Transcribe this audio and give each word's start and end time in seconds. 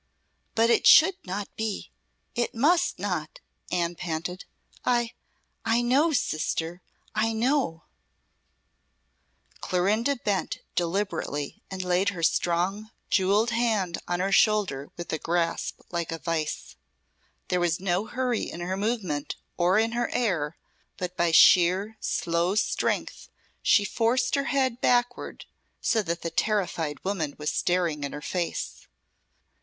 "But 0.55 0.71
it 0.71 0.87
should 0.87 1.17
not 1.25 1.55
be 1.55 1.91
it 2.33 2.55
must 2.55 2.97
not!" 2.97 3.39
Anne 3.71 3.93
panted. 3.93 4.45
"I 4.83 5.11
I 5.63 5.83
know, 5.83 6.11
sister, 6.11 6.81
I 7.13 7.33
know" 7.33 7.83
Clorinda 9.61 10.15
bent 10.15 10.57
deliberately 10.73 11.61
and 11.69 11.83
laid 11.83 12.09
her 12.09 12.23
strong, 12.23 12.89
jewelled 13.11 13.51
hand 13.51 13.99
on 14.07 14.19
her 14.21 14.31
shoulder 14.31 14.89
with 14.97 15.13
a 15.13 15.19
grasp 15.19 15.81
like 15.91 16.11
a 16.11 16.17
vice. 16.17 16.75
There 17.49 17.59
was 17.59 17.79
no 17.79 18.07
hurry 18.07 18.49
in 18.49 18.61
her 18.61 18.75
movement 18.75 19.35
or 19.55 19.77
in 19.77 19.91
her 19.91 20.09
air, 20.09 20.57
but 20.97 21.15
by 21.15 21.31
sheer, 21.31 21.95
slow 21.99 22.55
strength 22.55 23.29
she 23.61 23.85
forced 23.85 24.33
her 24.33 24.45
head 24.45 24.81
backward 24.81 25.45
so 25.79 26.01
that 26.01 26.23
the 26.23 26.31
terrified 26.31 27.03
woman 27.05 27.35
was 27.37 27.51
staring 27.51 28.03
in 28.03 28.13
her 28.13 28.21
face. 28.23 28.87